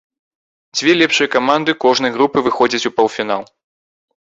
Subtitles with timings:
[0.77, 3.49] Дзве лепшыя каманды кожнай групы выходзяць у паўфінал.